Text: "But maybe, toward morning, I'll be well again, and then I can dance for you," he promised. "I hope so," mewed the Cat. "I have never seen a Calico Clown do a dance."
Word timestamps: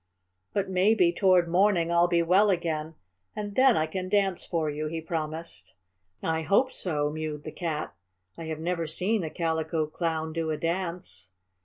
"But 0.51 0.67
maybe, 0.67 1.13
toward 1.13 1.47
morning, 1.47 1.91
I'll 1.91 2.07
be 2.07 2.23
well 2.23 2.49
again, 2.49 2.95
and 3.35 3.53
then 3.53 3.77
I 3.77 3.85
can 3.85 4.09
dance 4.09 4.43
for 4.43 4.67
you," 4.67 4.87
he 4.87 4.99
promised. 4.99 5.75
"I 6.23 6.41
hope 6.41 6.71
so," 6.71 7.11
mewed 7.11 7.43
the 7.43 7.51
Cat. 7.51 7.93
"I 8.35 8.45
have 8.45 8.59
never 8.59 8.87
seen 8.87 9.23
a 9.23 9.29
Calico 9.29 9.85
Clown 9.85 10.33
do 10.33 10.49
a 10.49 10.57
dance." 10.57 11.29